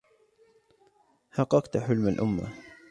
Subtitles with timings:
[1.31, 2.53] حققت حلم الأمة